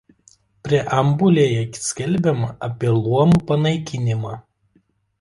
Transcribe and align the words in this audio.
Preambulėje 0.67 1.59
skelbiama 1.89 2.51
apie 2.71 2.97
luomų 2.97 3.41
panaikinimą. 3.53 4.39